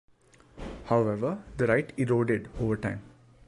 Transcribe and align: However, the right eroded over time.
However, 0.85 1.43
the 1.57 1.67
right 1.67 1.93
eroded 1.95 2.49
over 2.59 2.75
time. 2.75 3.03